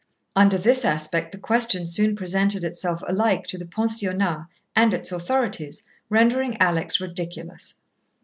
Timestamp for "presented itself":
2.15-3.03